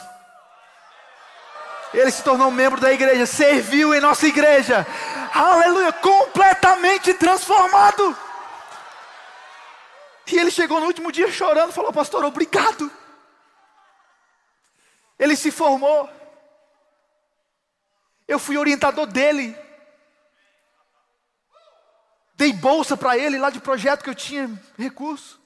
[1.93, 4.85] ele se tornou membro da igreja, serviu em nossa igreja.
[5.37, 8.17] Aleluia, completamente transformado.
[10.25, 12.91] E ele chegou no último dia chorando, falou: "Pastor, obrigado".
[15.19, 16.09] Ele se formou.
[18.27, 19.55] Eu fui orientador dele.
[22.33, 25.39] Dei bolsa para ele lá de projeto que eu tinha recurso.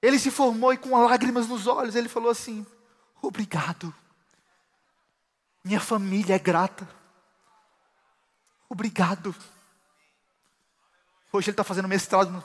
[0.00, 2.64] Ele se formou e com lágrimas nos olhos, ele falou assim:
[3.20, 3.92] "Obrigado".
[5.64, 6.99] Minha família é grata.
[8.70, 9.34] Obrigado.
[11.32, 12.42] Hoje ele está fazendo mestrado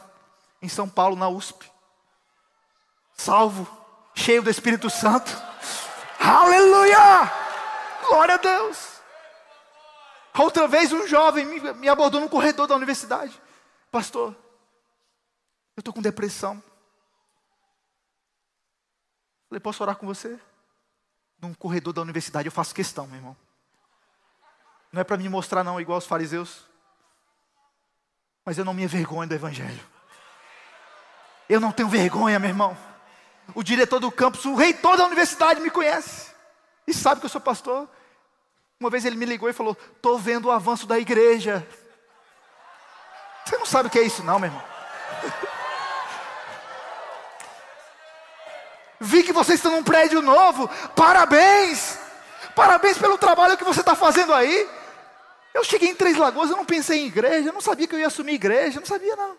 [0.60, 1.72] em São Paulo, na USP.
[3.14, 3.68] Salvo,
[4.16, 5.32] cheio do Espírito Santo.
[6.20, 7.32] Aleluia!
[8.08, 8.96] Glória a Deus.
[10.38, 13.40] Outra vez um jovem me, me abordou no corredor da universidade.
[13.92, 14.36] Pastor,
[15.78, 16.62] Eu estou com depressão.
[19.48, 20.40] Falei, posso orar com você?
[21.40, 23.45] Num corredor da universidade, eu faço questão, meu irmão.
[24.92, 26.66] Não é para me mostrar, não, igual os fariseus.
[28.46, 29.84] Mas eu não me envergonho do Evangelho.
[31.50, 32.78] Eu não tenho vergonha, meu irmão.
[33.54, 36.32] O diretor do campus, o reitor da universidade me conhece.
[36.88, 37.90] E sabe que eu sou pastor.
[38.80, 41.68] Uma vez ele me ligou e falou: Estou vendo o avanço da igreja.
[43.46, 44.64] Você não sabe o que é isso, não, meu irmão.
[49.00, 50.68] Vi que vocês estão num prédio novo.
[50.96, 52.05] Parabéns!
[52.56, 54.70] Parabéns pelo trabalho que você está fazendo aí.
[55.54, 58.00] Eu cheguei em Três Lagoas, eu não pensei em igreja, eu não sabia que eu
[58.00, 59.38] ia assumir igreja, eu não sabia não.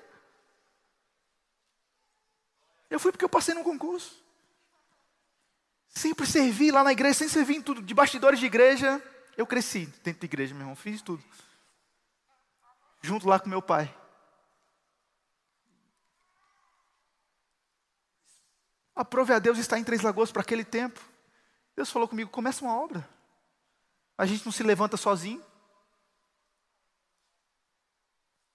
[2.88, 4.22] Eu fui porque eu passei num concurso.
[5.88, 7.83] Sempre servi lá na igreja, sempre servi em tudo.
[7.83, 9.02] De bastidores de igreja,
[9.37, 11.22] eu cresci dentro de igreja, meu irmão, fiz tudo.
[13.02, 13.94] Junto lá com meu pai.
[18.94, 21.00] Aprove a Deus estar em Três Lagoas para aquele tempo.
[21.76, 23.06] Deus falou comigo: começa uma obra.
[24.16, 25.44] A gente não se levanta sozinho.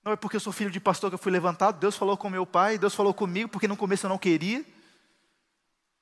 [0.03, 1.79] Não é porque eu sou filho de pastor que eu fui levantado.
[1.79, 4.65] Deus falou com meu pai, Deus falou comigo, porque no começo eu não queria.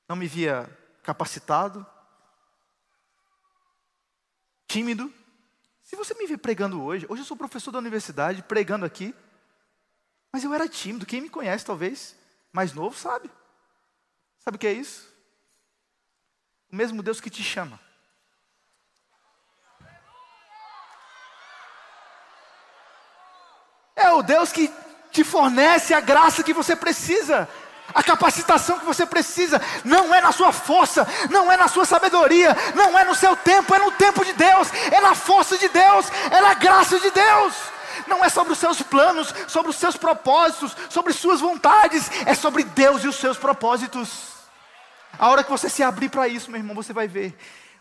[0.08, 0.70] Não me via
[1.04, 1.86] capacitado.
[4.68, 5.14] Tímido.
[5.84, 9.14] Se você me vê pregando hoje, hoje eu sou professor da universidade, pregando aqui.
[10.32, 11.06] Mas eu era tímido.
[11.06, 12.16] Quem me conhece, talvez,
[12.54, 13.30] mais novo, sabe.
[14.40, 15.09] Sabe o que é isso?
[16.72, 17.80] O mesmo Deus que te chama.
[23.96, 24.72] É o Deus que
[25.12, 27.50] te fornece a graça que você precisa,
[27.94, 29.60] a capacitação que você precisa.
[29.84, 33.74] Não é na sua força, não é na sua sabedoria, não é no seu tempo,
[33.74, 37.56] é no tempo de Deus, é na força de Deus, é na graça de Deus.
[38.08, 42.64] Não é sobre os seus planos, sobre os seus propósitos, sobre suas vontades, é sobre
[42.64, 44.39] Deus e os seus propósitos.
[45.18, 47.36] A hora que você se abrir para isso, meu irmão, você vai ver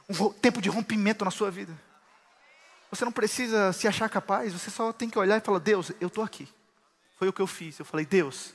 [0.08, 1.78] um tempo de rompimento na sua vida.
[2.90, 6.08] Você não precisa se achar capaz, você só tem que olhar e falar: Deus, eu
[6.08, 6.48] estou aqui.
[7.16, 7.78] Foi o que eu fiz.
[7.78, 8.54] Eu falei: Deus,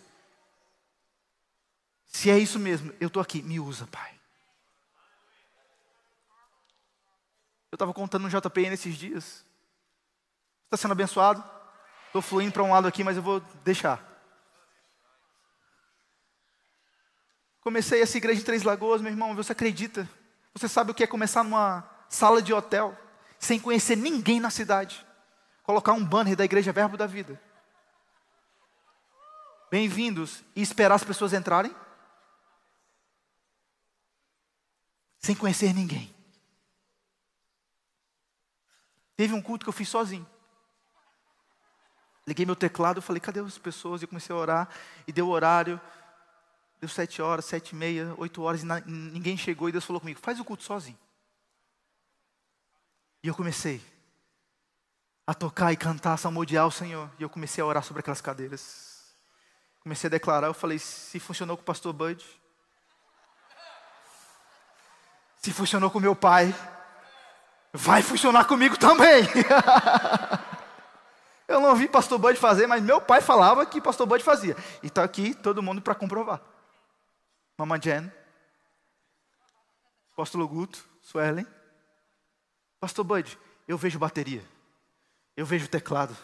[2.08, 4.12] se é isso mesmo, eu estou aqui, me usa, Pai.
[7.72, 9.44] Eu estava contando no JPN nesses dias.
[10.66, 11.44] Está sendo abençoado?
[12.08, 14.13] Estou fluindo para um lado aqui, mas eu vou deixar.
[17.64, 20.10] Comecei essa igreja em Três Lagoas, meu irmão, você acredita?
[20.54, 22.98] Você sabe o que é começar numa sala de hotel?
[23.44, 25.06] sem conhecer ninguém na cidade,
[25.64, 27.40] colocar um banner da igreja Verbo da Vida.
[29.70, 31.76] Bem-vindos e esperar as pessoas entrarem?
[35.20, 36.16] Sem conhecer ninguém.
[39.18, 40.26] Teve um culto que eu fiz sozinho.
[42.26, 44.02] Liguei meu teclado, falei, cadê as pessoas?
[44.02, 44.70] E comecei a orar,
[45.06, 45.82] e deu horário.
[46.84, 50.20] Deu sete horas, sete e meia, oito horas, e ninguém chegou, e Deus falou comigo,
[50.22, 51.00] faz o culto sozinho.
[53.24, 53.82] E eu comecei
[55.26, 57.10] a tocar e cantar, salmodiar o Senhor.
[57.18, 59.16] E eu comecei a orar sobre aquelas cadeiras.
[59.80, 62.22] Comecei a declarar, eu falei, se funcionou com o pastor Bud,
[65.42, 66.54] se funcionou com meu pai,
[67.72, 69.24] vai funcionar comigo também.
[71.48, 74.58] eu não vi pastor Bud fazer, mas meu pai falava que pastor Bud fazia.
[74.84, 76.52] E está aqui todo mundo para comprovar.
[77.58, 78.12] Mamãe Jen,
[80.12, 81.46] apóstolo Guto, Suelen.
[82.80, 83.38] Pastor Bud,
[83.68, 84.44] eu vejo bateria,
[85.38, 86.16] eu vejo teclado,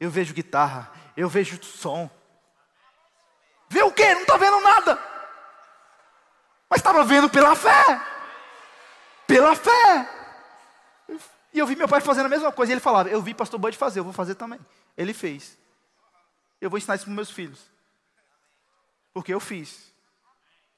[0.00, 2.10] eu vejo guitarra, eu vejo som.
[3.68, 4.14] Vê o quê?
[4.14, 4.98] Não está vendo nada.
[6.70, 8.00] Mas estava vendo pela fé.
[9.26, 10.08] Pela fé.
[11.52, 12.72] E eu vi meu pai fazendo a mesma coisa.
[12.72, 14.60] E ele falava: Eu vi pastor Bud fazer, eu vou fazer também.
[14.96, 15.58] Ele fez.
[16.60, 17.70] Eu vou ensinar isso para meus filhos.
[19.12, 19.92] Porque eu fiz.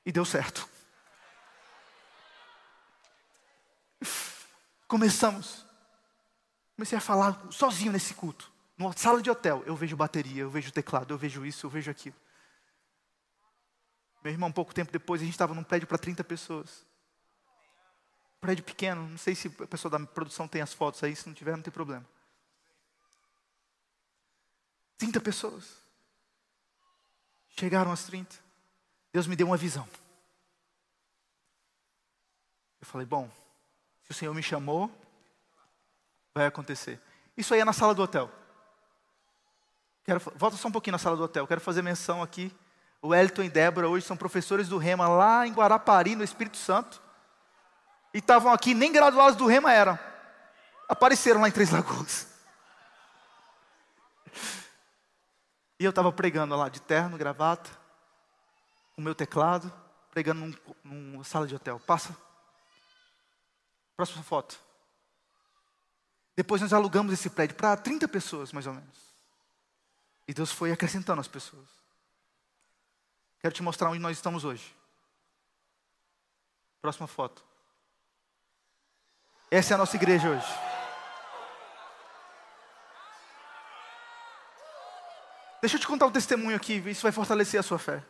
[0.04, 0.68] E deu certo.
[4.88, 5.64] Começamos.
[6.74, 8.50] Comecei a falar sozinho nesse culto.
[8.76, 11.90] Numa sala de hotel, eu vejo bateria, eu vejo teclado, eu vejo isso, eu vejo
[11.90, 12.16] aquilo.
[14.24, 16.86] Meu irmão, pouco tempo depois, a gente estava num prédio para 30 pessoas.
[18.40, 21.34] prédio pequeno, não sei se a pessoa da produção tem as fotos aí, se não
[21.34, 22.06] tiver, não tem problema.
[24.96, 25.76] 30 pessoas.
[27.50, 28.49] Chegaram às 30.
[29.12, 29.86] Deus me deu uma visão.
[32.80, 33.30] Eu falei, bom,
[34.08, 34.90] o Senhor me chamou,
[36.34, 37.00] vai acontecer.
[37.36, 38.30] Isso aí é na sala do hotel.
[40.04, 41.46] Quero, volta só um pouquinho na sala do hotel.
[41.46, 42.52] Quero fazer menção aqui.
[43.02, 47.00] O Elton e Débora hoje são professores do Rema lá em Guarapari, no Espírito Santo.
[48.12, 49.98] E estavam aqui, nem graduados do Rema eram.
[50.88, 52.26] Apareceram lá em Três Lagoas.
[55.78, 57.79] E eu estava pregando lá, de terno, gravata.
[59.00, 59.72] O meu teclado,
[60.10, 61.80] pregando num, numa sala de hotel.
[61.80, 62.14] Passa.
[63.96, 64.60] Próxima foto.
[66.36, 69.10] Depois nós alugamos esse prédio para 30 pessoas, mais ou menos.
[70.28, 71.66] E Deus foi acrescentando as pessoas.
[73.40, 74.74] Quero te mostrar onde nós estamos hoje.
[76.82, 77.42] Próxima foto.
[79.50, 80.46] Essa é a nossa igreja hoje.
[85.60, 88.02] Deixa eu te contar um testemunho aqui, isso vai fortalecer a sua fé.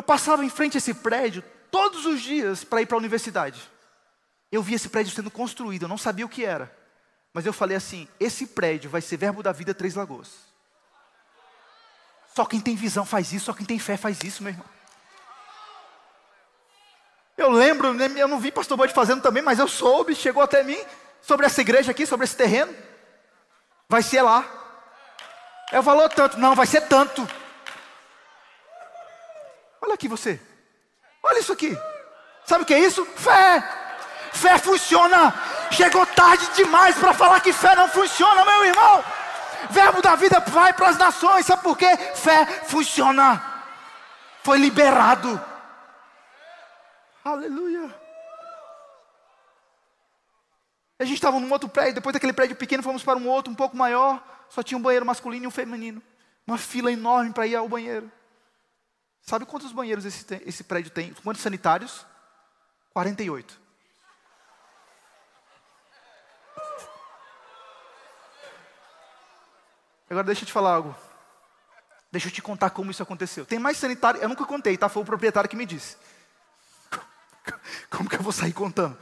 [0.00, 3.60] Eu passava em frente a esse prédio todos os dias para ir para a universidade.
[4.50, 6.74] Eu vi esse prédio sendo construído, eu não sabia o que era.
[7.34, 10.30] Mas eu falei assim: esse prédio vai ser Verbo da Vida Três Lagoas.
[12.34, 14.64] Só quem tem visão faz isso, só quem tem fé faz isso, meu irmão.
[17.36, 20.62] Eu lembro, né, eu não vi pastor Bode fazendo também, mas eu soube, chegou até
[20.62, 20.82] mim
[21.20, 22.74] sobre essa igreja aqui, sobre esse terreno.
[23.86, 24.46] Vai ser lá.
[25.74, 26.38] O valor tanto.
[26.38, 27.28] Não, vai ser tanto.
[29.80, 30.40] Olha aqui você.
[31.22, 31.76] Olha isso aqui.
[32.44, 33.04] Sabe o que é isso?
[33.16, 33.62] Fé.
[34.32, 35.34] Fé funciona.
[35.70, 39.04] Chegou tarde demais para falar que fé não funciona, meu irmão.
[39.70, 41.46] Verbo da vida vai para as nações.
[41.46, 41.96] Sabe por quê?
[42.14, 43.42] Fé funciona.
[44.42, 45.40] Foi liberado.
[47.24, 47.94] Aleluia.
[50.98, 53.56] A gente estava num outro prédio, depois daquele prédio pequeno, fomos para um outro, um
[53.56, 54.22] pouco maior.
[54.48, 56.02] Só tinha um banheiro masculino e um feminino.
[56.46, 58.10] Uma fila enorme para ir ao banheiro.
[59.22, 61.12] Sabe quantos banheiros esse, esse prédio tem?
[61.14, 62.04] Quantos sanitários?
[62.92, 63.60] 48.
[70.08, 70.94] Agora deixa eu te falar algo.
[72.10, 73.46] Deixa eu te contar como isso aconteceu.
[73.46, 74.88] Tem mais sanitário, eu nunca contei, tá?
[74.88, 75.96] Foi o proprietário que me disse.
[77.88, 78.98] Como que eu vou sair contando?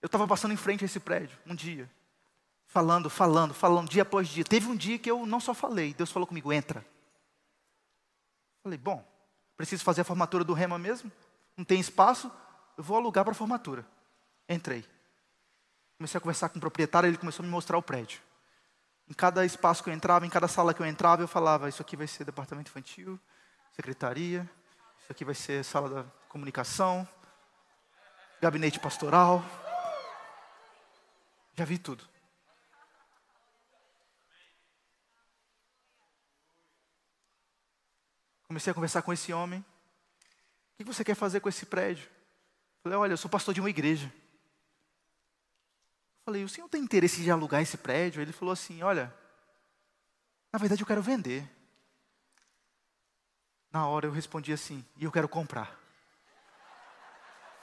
[0.00, 1.90] Eu estava passando em frente a esse prédio um dia,
[2.66, 4.44] falando, falando, falando, dia após dia.
[4.44, 6.86] Teve um dia que eu não só falei, Deus falou comigo: entra.
[8.64, 9.06] Falei, bom,
[9.58, 11.12] preciso fazer a formatura do Rema mesmo?
[11.54, 12.32] Não tem espaço?
[12.78, 13.86] Eu vou alugar para a formatura.
[14.48, 14.88] Entrei.
[15.98, 18.22] Comecei a conversar com o proprietário, ele começou a me mostrar o prédio.
[19.06, 21.82] Em cada espaço que eu entrava, em cada sala que eu entrava, eu falava: Isso
[21.82, 23.20] aqui vai ser departamento infantil,
[23.72, 24.50] secretaria,
[24.98, 27.06] isso aqui vai ser sala da comunicação,
[28.40, 29.44] gabinete pastoral.
[31.54, 32.13] Já vi tudo.
[38.54, 39.58] Comecei a conversar com esse homem.
[39.58, 39.64] O
[40.76, 42.08] que você quer fazer com esse prédio?
[42.84, 44.12] Falei, olha, eu sou pastor de uma igreja.
[46.24, 48.22] Falei, o senhor tem interesse de alugar esse prédio?
[48.22, 49.12] Ele falou assim, olha,
[50.52, 51.50] na verdade eu quero vender.
[53.72, 55.76] Na hora eu respondi assim, e eu quero comprar.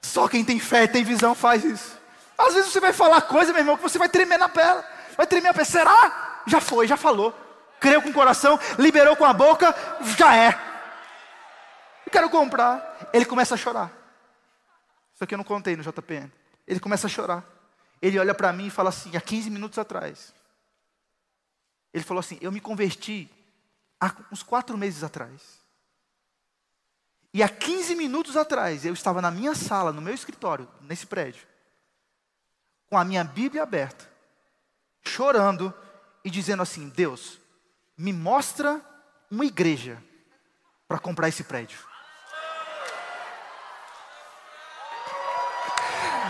[0.02, 1.98] Só quem tem fé tem visão faz isso.
[2.36, 4.84] Às vezes você vai falar coisa, meu irmão, que você vai tremer na perna.
[5.16, 5.64] Vai tremer a perna.
[5.64, 6.27] Será?
[6.48, 7.32] Já foi, já falou.
[7.78, 9.74] Creu com o coração, liberou com a boca,
[10.16, 10.48] já é.
[12.04, 13.08] Eu quero comprar.
[13.12, 13.92] Ele começa a chorar.
[15.14, 16.32] Isso aqui eu não contei no JPN.
[16.66, 17.44] Ele começa a chorar.
[18.00, 20.32] Ele olha para mim e fala assim, há 15 minutos atrás.
[21.92, 23.30] Ele falou assim: Eu me converti
[24.00, 25.58] há uns quatro meses atrás.
[27.32, 31.46] E há 15 minutos atrás, eu estava na minha sala, no meu escritório, nesse prédio,
[32.88, 34.08] com a minha Bíblia aberta,
[35.02, 35.74] chorando
[36.24, 37.38] e dizendo assim: Deus,
[37.96, 38.80] me mostra
[39.30, 40.02] uma igreja
[40.86, 41.78] para comprar esse prédio.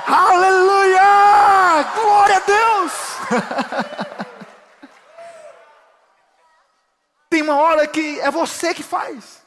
[0.06, 1.82] Aleluia!
[1.94, 2.92] Glória a Deus!
[7.30, 9.42] Tem uma hora que é você que faz.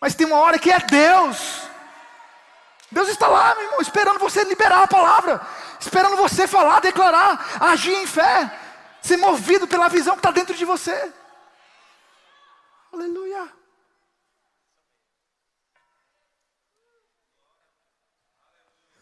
[0.00, 1.62] Mas tem uma hora que é Deus.
[2.90, 5.40] Deus está lá, meu irmão, esperando você liberar a palavra,
[5.80, 8.50] esperando você falar, declarar, agir em fé,
[9.02, 11.12] ser movido pela visão que está dentro de você.
[12.92, 13.52] Aleluia.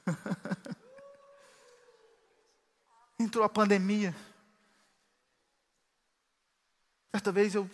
[3.19, 4.17] Entrou a pandemia.
[7.11, 7.69] Certa vez eu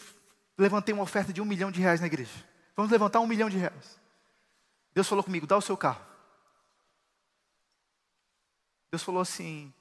[0.59, 2.33] levantei uma oferta de um milhão de reais na igreja.
[2.75, 3.99] Vamos levantar um milhão de reais.
[4.93, 6.05] Deus falou comigo: dá o seu carro.
[8.91, 9.73] Deus falou assim: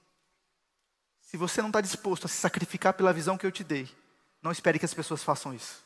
[1.35, 3.93] se você não está disposto a se sacrificar pela visão que eu te dei,
[4.41, 5.83] não espere que as pessoas façam isso.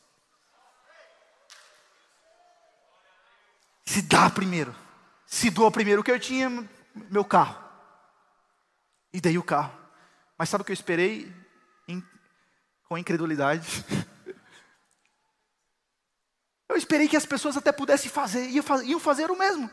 [3.84, 4.72] Se dá primeiro.
[5.26, 6.48] Se doa primeiro o que eu tinha,
[6.94, 7.60] meu carro.
[9.12, 9.76] E dei o carro.
[10.38, 11.40] Mas sabe o que eu esperei?
[12.84, 13.84] com incredulidade.
[16.68, 19.70] Eu esperei que as pessoas até pudessem fazer, iam fazer o mesmo.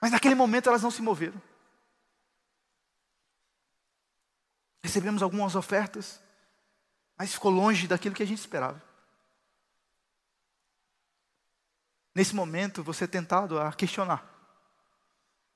[0.00, 1.40] Mas naquele momento elas não se moveram.
[4.82, 6.20] Recebemos algumas ofertas,
[7.16, 8.82] mas ficou longe daquilo que a gente esperava.
[12.14, 14.24] Nesse momento, você é tentado a questionar,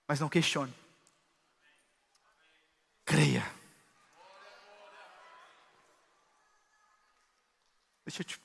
[0.06, 0.72] mas não questione.
[3.04, 3.44] Creia.
[8.04, 8.40] Deixa eu te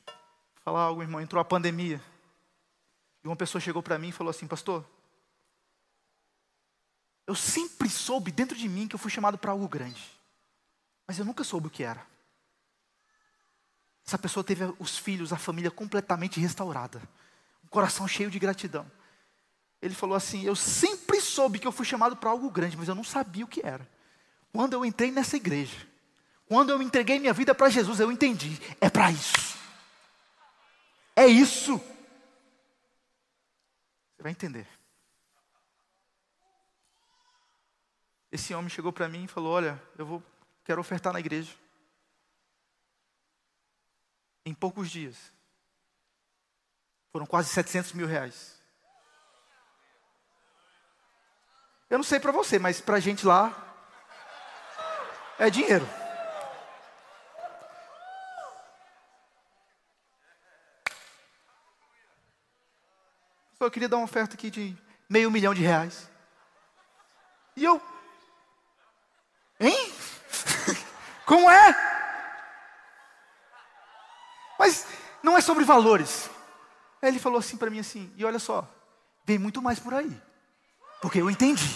[0.64, 1.22] falar algo, irmão.
[1.22, 2.02] Entrou a pandemia.
[3.24, 4.86] E uma pessoa chegou para mim e falou assim: Pastor,
[7.28, 10.19] eu sempre soube dentro de mim que eu fui chamado para algo grande,
[11.10, 12.06] mas eu nunca soube o que era.
[14.06, 17.02] Essa pessoa teve os filhos, a família completamente restaurada,
[17.64, 18.86] um coração cheio de gratidão.
[19.82, 22.94] Ele falou assim: Eu sempre soube que eu fui chamado para algo grande, mas eu
[22.94, 23.90] não sabia o que era.
[24.54, 25.88] Quando eu entrei nessa igreja,
[26.48, 29.58] quando eu entreguei minha vida para Jesus, eu entendi: é para isso.
[31.16, 31.80] É isso.
[34.16, 34.68] Você vai entender.
[38.32, 40.24] Esse homem chegou para mim e falou: Olha, eu vou,
[40.64, 41.54] quero ofertar na igreja.
[44.46, 45.18] Em poucos dias.
[47.12, 48.60] Foram quase 700 mil reais.
[51.90, 53.52] Eu não sei para você, mas para a gente lá
[55.40, 55.88] é dinheiro.
[63.70, 64.76] eu queria dar uma oferta aqui de
[65.08, 66.10] meio milhão de reais.
[67.56, 67.80] E eu,
[69.60, 69.89] hein?
[71.30, 71.76] Como é?
[74.58, 74.88] Mas
[75.22, 76.28] não é sobre valores.
[77.00, 78.68] Aí ele falou assim para mim assim, e olha só,
[79.26, 80.12] vem muito mais por aí.
[81.00, 81.70] Porque eu entendi.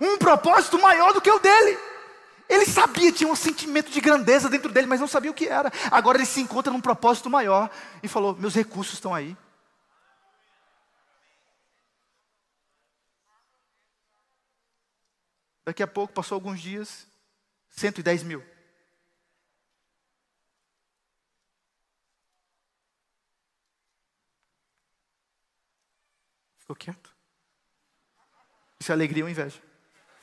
[0.00, 1.78] Um propósito maior do que o dele.
[2.48, 5.72] Ele sabia, tinha um sentimento de grandeza dentro dele, mas não sabia o que era.
[5.92, 7.70] Agora ele se encontra num propósito maior
[8.02, 9.36] e falou: Meus recursos estão aí.
[15.64, 17.06] Daqui a pouco, passou alguns dias,
[17.70, 18.44] 110 mil.
[26.58, 27.14] Ficou quieto.
[28.80, 29.62] Isso é alegria ou inveja?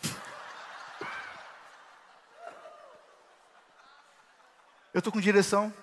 [4.94, 5.74] Eu estou com direção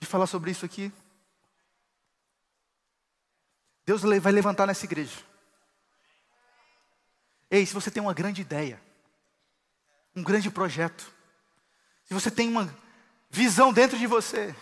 [0.00, 0.92] de falar sobre isso aqui.
[3.86, 5.33] Deus vai levantar nessa igreja.
[7.54, 8.82] Ei, se você tem uma grande ideia,
[10.12, 11.08] um grande projeto,
[12.04, 12.68] se você tem uma
[13.30, 14.52] visão dentro de você,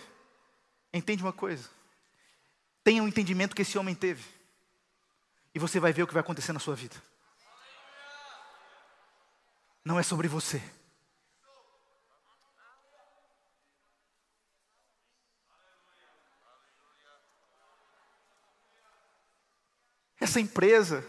[0.93, 1.71] entende uma coisa.
[2.85, 4.23] Tenha o um entendimento que esse homem teve.
[5.55, 6.95] E você vai ver o que vai acontecer na sua vida.
[9.83, 10.63] Não é sobre você.
[20.21, 21.03] Essa empresa,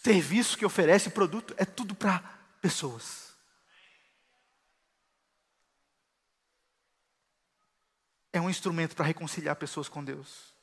[0.00, 2.20] serviço que oferece, produto, é tudo para
[2.60, 3.34] pessoas.
[8.32, 10.54] É um instrumento para reconciliar pessoas com Deus.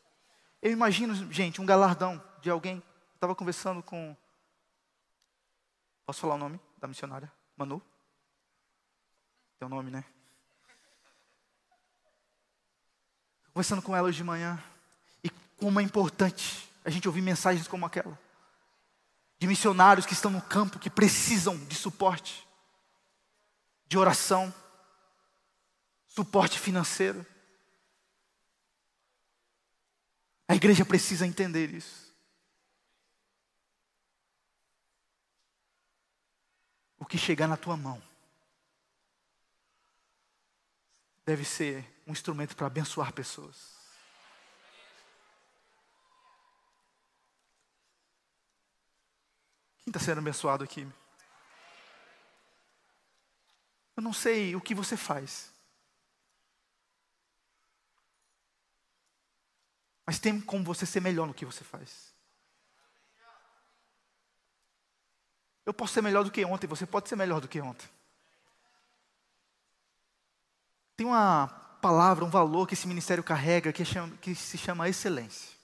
[0.62, 2.82] Eu imagino, gente, um galardão de alguém.
[3.14, 4.16] Estava conversando com.
[6.06, 7.32] Posso falar o nome da missionária?
[7.56, 7.82] Manu?
[9.60, 10.04] Tem um nome, né?
[13.54, 14.64] Conversando com ela hoje de manhã.
[15.24, 15.30] E
[15.60, 18.18] como é importante a gente ouvir mensagens como aquela.
[19.40, 22.48] De missionários que estão no campo, que precisam de suporte,
[23.88, 24.54] de oração,
[26.08, 27.26] suporte financeiro.
[30.48, 32.08] A igreja precisa entender isso.
[36.98, 38.02] O que chegar na tua mão
[41.24, 43.77] deve ser um instrumento para abençoar pessoas.
[49.88, 50.86] Quem está sendo abençoado aqui?
[53.96, 55.50] Eu não sei o que você faz.
[60.06, 62.14] Mas tem como você ser melhor no que você faz.
[65.66, 67.88] Eu posso ser melhor do que ontem, você pode ser melhor do que ontem.
[70.98, 71.48] Tem uma
[71.82, 75.57] palavra, um valor que esse ministério carrega que, chama, que se chama excelência.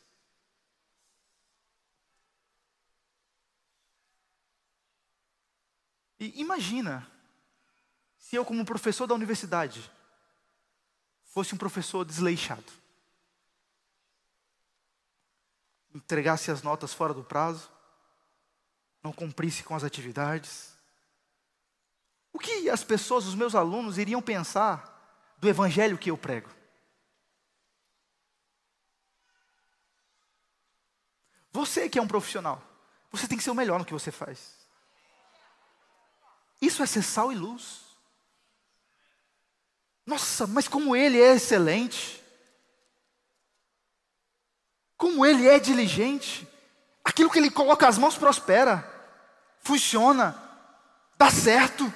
[6.24, 7.06] E imagina
[8.18, 9.92] se eu, como professor da universidade,
[11.26, 12.72] fosse um professor desleixado.
[15.94, 17.70] Entregasse as notas fora do prazo,
[19.04, 20.74] não cumprisse com as atividades.
[22.32, 26.50] O que as pessoas, os meus alunos, iriam pensar do evangelho que eu prego?
[31.52, 32.64] Você que é um profissional,
[33.12, 34.63] Você tem que ser o melhor no que você faz.
[36.64, 37.82] Isso é ser sal e luz.
[40.06, 42.24] Nossa, mas como ele é excelente.
[44.96, 46.48] Como ele é diligente.
[47.04, 48.90] Aquilo que ele coloca as mãos prospera.
[49.60, 50.42] Funciona.
[51.18, 51.94] Dá certo.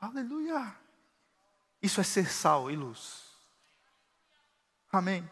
[0.00, 0.76] Aleluia.
[1.80, 3.22] Isso é ser sal e luz.
[4.90, 5.30] Amém.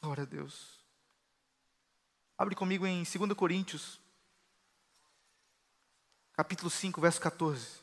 [0.00, 0.77] Glória a Deus.
[2.38, 4.00] Abre comigo em 2 Coríntios,
[6.34, 7.80] capítulo 5, verso 14.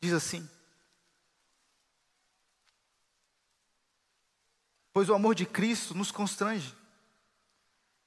[0.00, 0.48] Diz assim:
[4.90, 6.74] Pois o amor de Cristo nos constrange.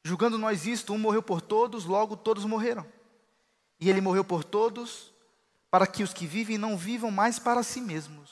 [0.04, 2.92] Julgando nós isto, um morreu por todos, logo todos morreram.
[3.84, 5.12] E ele morreu por todos,
[5.70, 8.32] para que os que vivem não vivam mais para si mesmos.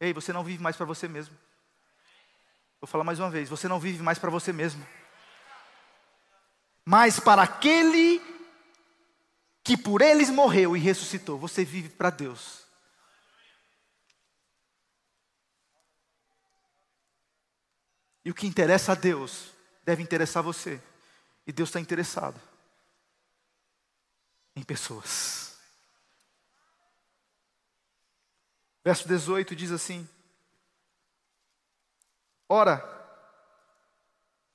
[0.00, 1.36] Ei, você não vive mais para você mesmo.
[2.80, 4.82] Vou falar mais uma vez: você não vive mais para você mesmo,
[6.82, 8.18] mas para aquele
[9.62, 11.38] que por eles morreu e ressuscitou.
[11.38, 12.64] Você vive para Deus.
[18.24, 19.52] E o que interessa a Deus
[19.84, 20.80] deve interessar você.
[21.46, 22.40] E Deus está interessado
[24.70, 25.56] pessoas.
[28.84, 30.08] Verso 18 diz assim:
[32.48, 32.78] Ora,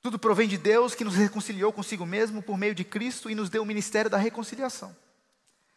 [0.00, 3.50] tudo provém de Deus que nos reconciliou consigo mesmo por meio de Cristo e nos
[3.50, 4.96] deu o ministério da reconciliação.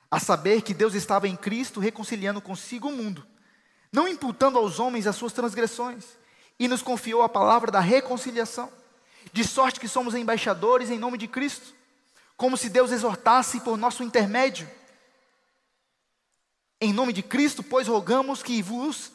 [0.10, 3.28] A saber que Deus estava em Cristo reconciliando consigo o mundo,
[3.92, 6.06] não imputando aos homens as suas transgressões,
[6.58, 8.72] e nos confiou a palavra da reconciliação,
[9.34, 11.78] de sorte que somos embaixadores em nome de Cristo
[12.40, 14.72] como se Deus exortasse por nosso intermédio.
[16.80, 19.12] Em nome de Cristo, pois rogamos que vos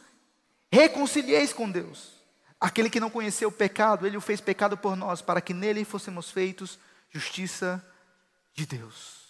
[0.71, 2.13] reconcilieis com Deus.
[2.61, 5.87] Aquele que não conheceu o pecado, ele o fez pecado por nós, para que nele
[5.87, 7.83] fôssemos feitos justiça
[8.53, 9.25] de Deus.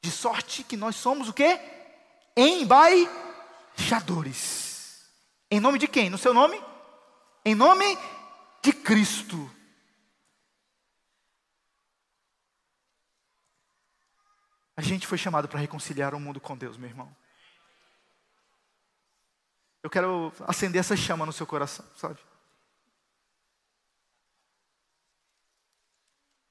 [0.00, 1.60] De sorte que nós somos o quê?
[2.34, 5.02] Embaixadores.
[5.50, 6.08] Em nome de quem?
[6.08, 6.58] No seu nome?
[7.44, 7.98] Em nome
[8.62, 9.50] de Cristo.
[14.80, 17.14] A gente foi chamado para reconciliar o mundo com Deus, meu irmão.
[19.82, 22.18] Eu quero acender essa chama no seu coração, sabe?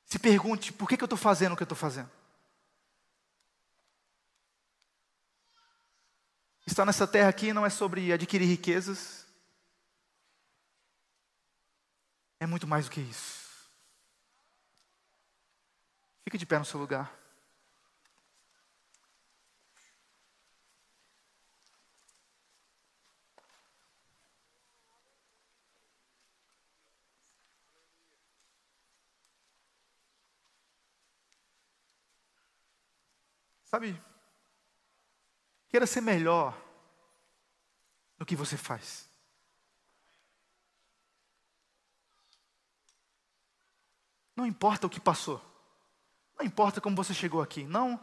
[0.06, 2.12] Se pergunte por que, que eu estou fazendo o que eu estou fazendo.
[6.68, 9.26] Estar nessa terra aqui não é sobre adquirir riquezas,
[12.40, 13.72] é muito mais do que isso.
[16.24, 17.18] Fique de pé no seu lugar.
[33.70, 34.02] Sabe?
[35.70, 36.60] Queira ser melhor
[38.18, 39.08] no que você faz.
[44.36, 45.42] Não importa o que passou.
[46.38, 47.64] Não importa como você chegou aqui.
[47.64, 48.02] Não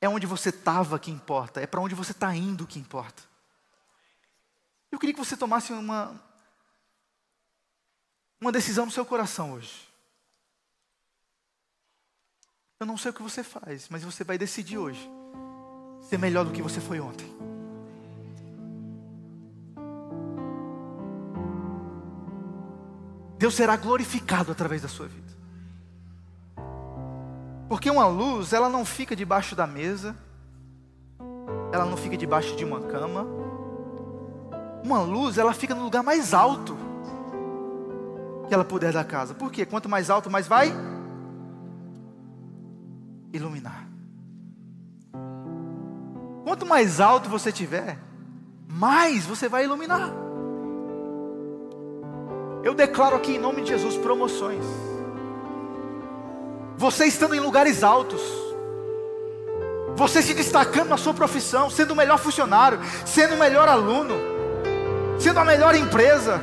[0.00, 1.60] é onde você estava que importa.
[1.60, 3.22] É para onde você está indo que importa.
[4.90, 6.20] Eu queria que você tomasse uma,
[8.40, 9.93] uma decisão no seu coração hoje.
[12.80, 15.08] Eu não sei o que você faz, mas você vai decidir hoje
[16.00, 17.26] ser melhor do que você foi ontem.
[23.38, 25.32] Deus será glorificado através da sua vida.
[27.68, 30.16] Porque uma luz, ela não fica debaixo da mesa,
[31.72, 33.24] ela não fica debaixo de uma cama.
[34.82, 36.76] Uma luz, ela fica no lugar mais alto
[38.48, 39.32] que ela puder da casa.
[39.32, 39.64] Por quê?
[39.64, 40.93] Quanto mais alto, mais vai
[43.36, 43.88] iluminar.
[46.44, 47.98] Quanto mais alto você tiver,
[48.68, 50.12] mais você vai iluminar.
[52.62, 54.64] Eu declaro aqui em nome de Jesus promoções.
[56.76, 58.22] Você estando em lugares altos,
[59.96, 64.14] você se destacando na sua profissão, sendo o melhor funcionário, sendo o melhor aluno,
[65.18, 66.40] sendo a melhor empresa.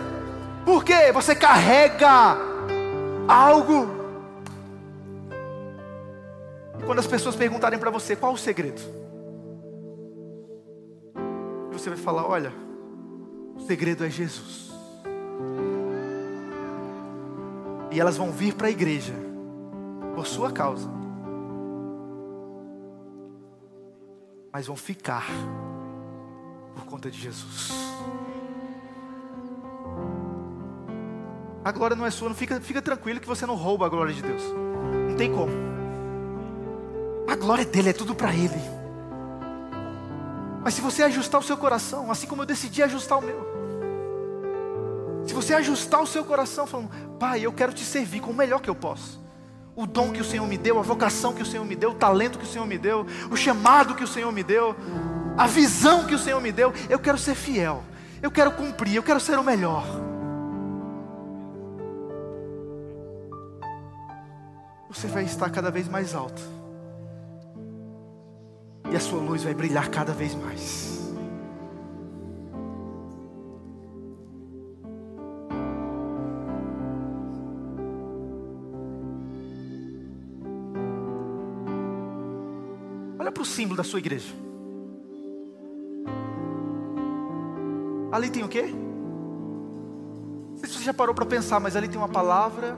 [0.65, 1.11] Por quê?
[1.13, 2.37] Você carrega
[3.27, 4.00] algo
[6.91, 8.81] quando as pessoas perguntarem para você qual o segredo,
[11.71, 12.51] você vai falar: olha,
[13.55, 14.69] o segredo é Jesus.
[17.91, 19.13] E elas vão vir para a igreja
[20.13, 20.89] por sua causa.
[24.51, 25.27] Mas vão ficar
[26.75, 27.71] por conta de Jesus.
[31.63, 34.13] A glória não é sua, não fica, fica tranquilo que você não rouba a glória
[34.13, 34.43] de Deus.
[35.07, 35.70] Não tem como.
[37.31, 38.61] A glória dele é tudo para ele.
[40.61, 43.39] Mas se você ajustar o seu coração, assim como eu decidi ajustar o meu,
[45.25, 48.59] se você ajustar o seu coração, falando, Pai, eu quero te servir com o melhor
[48.59, 49.17] que eu posso.
[49.73, 51.95] O dom que o Senhor me deu, a vocação que o Senhor me deu, o
[51.95, 54.75] talento que o Senhor me deu, o chamado que o Senhor me deu,
[55.37, 57.81] a visão que o Senhor me deu, eu quero ser fiel,
[58.21, 59.85] eu quero cumprir, eu quero ser o melhor.
[64.89, 66.41] Você vai estar cada vez mais alto,
[68.89, 70.91] e a sua luz vai brilhar cada vez mais.
[83.19, 84.33] Olha para o símbolo da sua igreja.
[88.11, 88.63] Ali tem o quê?
[88.63, 92.77] Não sei se você já parou para pensar, mas ali tem uma palavra,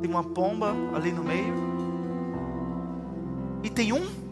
[0.00, 1.54] tem uma pomba ali no meio,
[3.64, 4.23] e tem um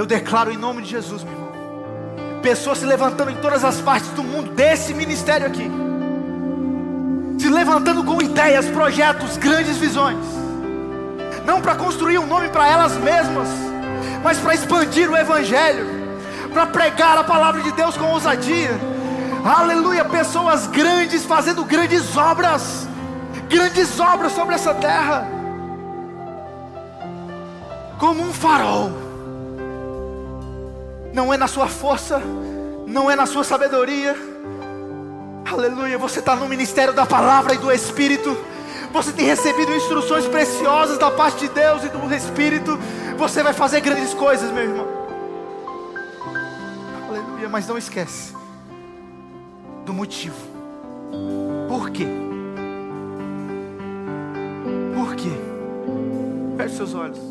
[0.00, 4.08] Eu declaro em nome de Jesus, meu irmão, pessoas se levantando em todas as partes
[4.12, 5.70] do mundo, desse ministério aqui,
[7.38, 10.24] se levantando com ideias, projetos, grandes visões.
[11.44, 13.46] Não para construir um nome para elas mesmas,
[14.24, 15.84] mas para expandir o Evangelho,
[16.50, 18.70] para pregar a palavra de Deus com ousadia.
[19.44, 22.88] Aleluia, pessoas grandes fazendo grandes obras,
[23.50, 25.28] grandes obras sobre essa terra,
[27.98, 29.09] como um farol.
[31.12, 32.20] Não é na sua força,
[32.86, 34.16] não é na sua sabedoria.
[35.50, 38.36] Aleluia, você está no ministério da palavra e do Espírito
[38.92, 42.76] você tem recebido instruções preciosas da parte de Deus e do Espírito,
[43.16, 44.86] você vai fazer grandes coisas, meu irmão.
[47.08, 48.34] Aleluia, mas não esquece
[49.86, 50.36] do motivo.
[51.68, 52.06] Por quê?
[54.94, 55.30] Por quê?
[56.56, 57.29] Feche seus olhos.